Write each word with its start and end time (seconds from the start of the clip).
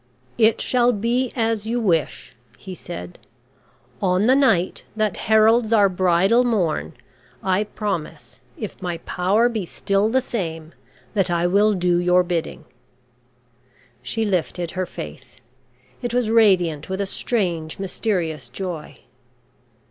"It 0.39 0.59
shall 0.59 0.93
be 0.93 1.31
as 1.35 1.67
you 1.67 1.79
wish," 1.79 2.35
he 2.57 2.73
said. 2.73 3.19
"On 4.01 4.25
the 4.25 4.33
night 4.35 4.81
that 4.95 5.15
heralds 5.15 5.71
our 5.71 5.89
bridal 5.89 6.43
morn, 6.43 6.93
I 7.43 7.65
promise, 7.65 8.39
if 8.57 8.81
my 8.81 8.97
power 9.05 9.47
be 9.47 9.63
still 9.63 10.09
the 10.09 10.19
same, 10.19 10.73
that 11.13 11.29
I 11.29 11.45
will 11.45 11.73
do 11.75 11.97
your 11.97 12.23
bidding." 12.23 12.65
She 14.01 14.25
lifted 14.25 14.71
her 14.71 14.87
face. 14.87 15.39
It 16.01 16.15
was 16.15 16.31
radiant 16.31 16.89
with 16.89 16.99
a 16.99 17.05
strange 17.05 17.77
mysterious 17.77 18.49
joy. 18.49 19.01